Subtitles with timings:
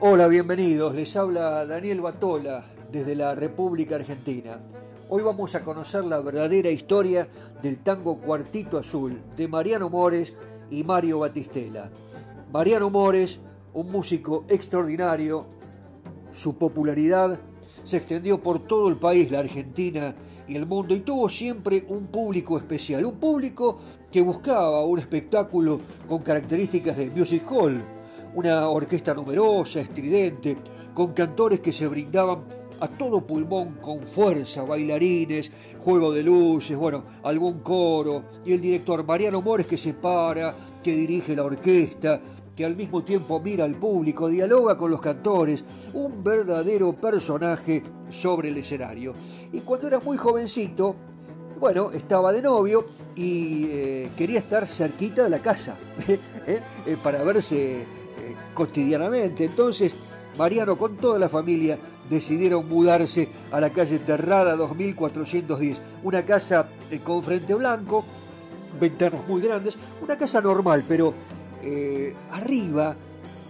[0.00, 0.94] Hola, bienvenidos.
[0.94, 4.60] Les habla Daniel Batola desde la República Argentina.
[5.08, 7.26] Hoy vamos a conocer la verdadera historia
[7.60, 10.34] del tango Cuartito Azul de Mariano Mores
[10.70, 11.90] y Mario Batistela.
[12.52, 13.40] Mariano Mores,
[13.74, 15.46] un músico extraordinario,
[16.32, 17.36] su popularidad
[17.82, 20.14] se extendió por todo el país, la Argentina
[20.46, 23.80] y el mundo, y tuvo siempre un público especial, un público
[24.12, 27.97] que buscaba un espectáculo con características de music hall,
[28.34, 30.56] una orquesta numerosa, estridente,
[30.94, 32.44] con cantores que se brindaban
[32.80, 35.50] a todo pulmón con fuerza, bailarines,
[35.80, 40.92] juego de luces, bueno, algún coro, y el director Mariano Mores que se para, que
[40.92, 42.20] dirige la orquesta,
[42.54, 45.64] que al mismo tiempo mira al público, dialoga con los cantores,
[45.94, 49.12] un verdadero personaje sobre el escenario.
[49.52, 50.96] Y cuando era muy jovencito,
[51.58, 52.86] bueno, estaba de novio
[53.16, 55.76] y eh, quería estar cerquita de la casa
[56.08, 56.60] ¿eh?
[56.86, 57.84] Eh, para verse
[58.58, 59.44] cotidianamente.
[59.44, 59.94] Entonces,
[60.36, 61.78] Mariano con toda la familia
[62.10, 66.68] decidieron mudarse a la calle Terrada 2410, una casa
[67.04, 68.04] con frente blanco,
[68.80, 71.14] ventanas muy grandes, una casa normal, pero
[72.30, 72.96] arriba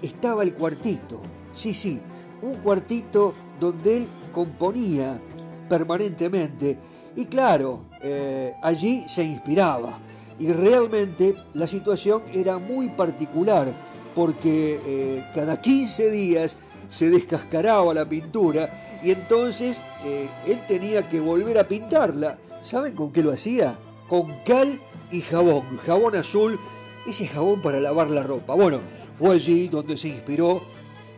[0.03, 1.21] estaba el cuartito.
[1.53, 2.01] Sí, sí,
[2.43, 5.21] un cuartito donde él componía
[5.69, 6.79] permanentemente.
[7.17, 9.99] Y claro, eh, allí se inspiraba.
[10.39, 13.75] Y realmente la situación era muy particular,
[14.19, 16.57] porque eh, cada 15 días
[16.89, 22.37] se descascaraba la pintura y entonces eh, él tenía que volver a pintarla.
[22.61, 23.79] ¿Saben con qué lo hacía?
[24.09, 24.81] Con cal
[25.13, 26.59] y jabón, jabón azul,
[27.07, 28.55] ese jabón para lavar la ropa.
[28.55, 28.81] Bueno,
[29.17, 30.63] fue allí donde se inspiró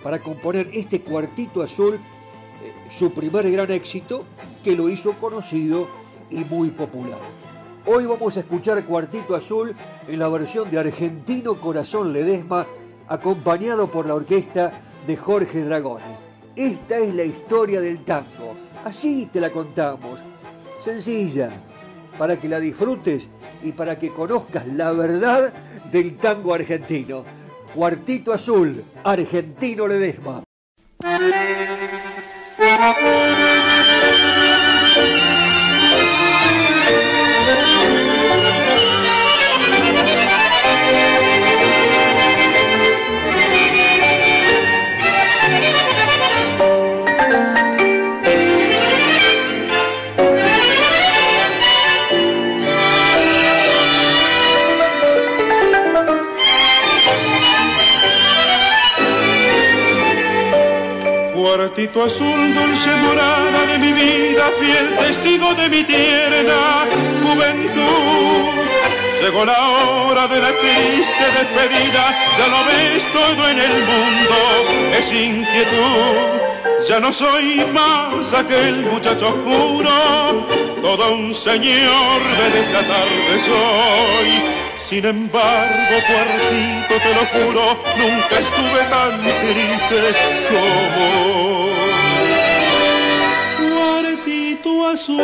[0.03, 1.99] para componer este cuartito azul,
[2.91, 4.27] su primer gran éxito,
[4.63, 5.89] que lo hizo conocido
[6.31, 7.21] y muy popular.
[7.87, 9.75] Hoy vamos a escuchar Cuartito Azul
[10.07, 12.67] en la versión de Argentino Corazón Ledesma,
[13.11, 14.73] acompañado por la orquesta
[15.07, 16.17] de Jorge Dragone.
[16.55, 18.55] Esta es la historia del tango.
[18.85, 20.25] Así te la contamos.
[20.79, 21.51] Sencilla,
[22.17, 23.29] para que la disfrutes
[23.63, 25.53] y para que conozcas la verdad
[25.91, 27.25] del tango argentino.
[27.75, 30.43] Cuartito Azul, Argentino Ledesma.
[61.81, 66.85] Cuartito azul, dulce morada de mi vida, fiel testigo de mi tierna
[67.23, 68.51] juventud.
[69.23, 72.05] Llegó la hora de la triste despedida,
[72.39, 74.37] ya lo ves todo en el mundo,
[74.99, 76.87] es inquietud.
[76.87, 80.47] Ya no soy más aquel muchacho oscuro,
[80.83, 82.21] todo un señor
[82.53, 90.01] de esta tarde soy sin embargo, cuartito, te lo juro, nunca estuve tan triste
[90.51, 91.70] como
[95.01, 95.17] azul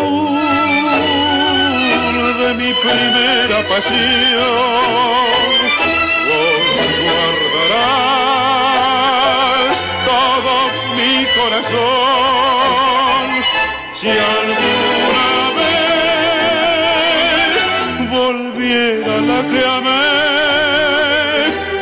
[2.40, 5.46] de mi primera pasión,
[6.28, 6.66] vos
[7.04, 7.76] guardarás
[10.10, 10.54] todo
[10.96, 13.26] mi corazón.
[13.92, 15.28] Si alguna
[18.16, 20.08] volviera la que amé,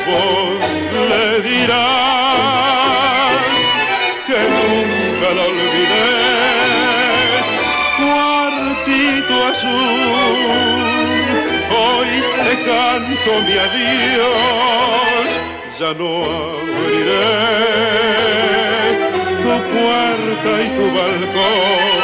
[0.09, 0.65] vos
[1.11, 3.43] le dirás
[4.27, 6.24] que nunca la olvidé.
[7.97, 9.71] Cuartito azul,
[11.81, 12.11] hoy
[12.45, 15.27] te canto mi adiós,
[15.79, 17.31] ya no abriré
[19.43, 21.95] tu puerta y tu balcón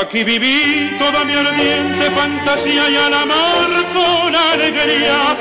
[0.00, 5.36] Aquí viví toda mi ardiente fantasía y al amor con alegría.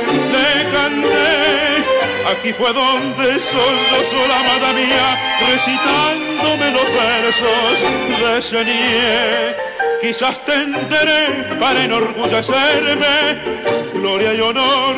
[2.31, 7.84] Aquí fue donde solo sola amada mía, recitándome los versos
[8.22, 9.55] reseñé.
[10.02, 13.40] Quizás te enteré para enorgullecerme,
[13.93, 14.96] gloria y honor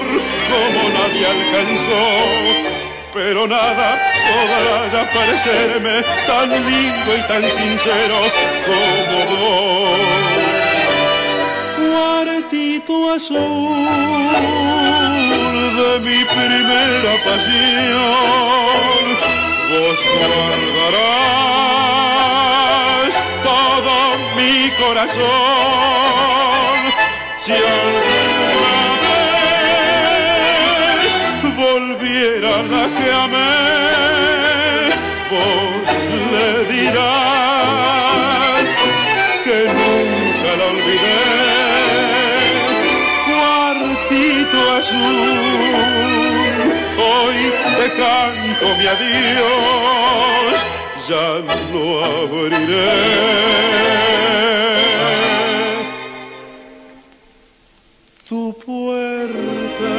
[0.49, 2.81] como nadie alcanzó
[3.13, 8.15] pero nada podrá parecerme tan lindo y tan sincero
[8.65, 10.20] como vos.
[12.01, 13.85] Cuartito azul
[15.77, 19.03] de mi primera pasión,
[19.69, 21.13] vos guardarás
[23.43, 23.93] todo
[24.35, 25.21] mi corazón.
[27.37, 28.73] Si alguna
[30.97, 31.13] vez
[31.55, 33.57] volviera la que amé,
[35.29, 35.80] vos
[46.97, 47.37] hoy
[47.77, 50.55] te canto mi adiós,
[51.07, 51.27] ya
[51.71, 52.89] lo abriré.
[58.27, 59.93] Tu puerta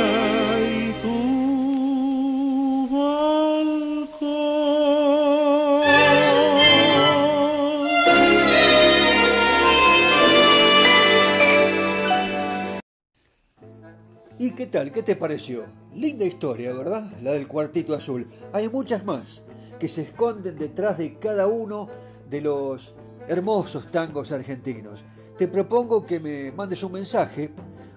[14.52, 14.92] ¿Y qué tal?
[14.92, 15.64] ¿Qué te pareció?
[15.94, 17.10] Linda historia, ¿verdad?
[17.22, 18.26] La del cuartito azul.
[18.52, 19.46] Hay muchas más
[19.80, 21.88] que se esconden detrás de cada uno
[22.28, 22.94] de los
[23.28, 25.06] hermosos tangos argentinos.
[25.38, 27.50] Te propongo que me mandes un mensaje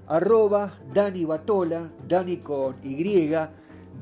[0.08, 3.36] arroba Dani Batola, Dani con Y,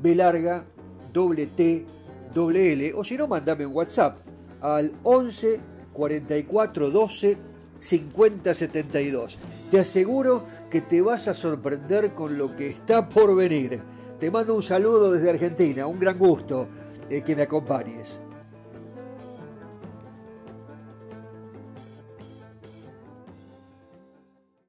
[0.00, 0.64] B larga,
[1.12, 1.84] doble T,
[2.32, 4.16] doble o si no, mandame un WhatsApp
[4.60, 5.58] al 11
[5.92, 7.36] 44 12
[7.80, 9.38] 50 72.
[9.70, 13.82] Te aseguro que te vas a sorprender con lo que está por venir.
[14.18, 16.68] Te mando un saludo desde Argentina, un gran gusto
[17.10, 18.22] eh, que me acompañes.